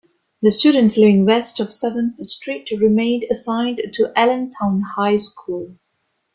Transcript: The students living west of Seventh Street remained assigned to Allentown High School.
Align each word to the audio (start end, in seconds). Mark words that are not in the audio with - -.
The 0.41 0.49
students 0.49 0.97
living 0.97 1.27
west 1.27 1.59
of 1.59 1.71
Seventh 1.71 2.17
Street 2.21 2.71
remained 2.71 3.25
assigned 3.29 3.83
to 3.93 4.11
Allentown 4.17 4.81
High 4.97 5.17
School. 5.17 5.77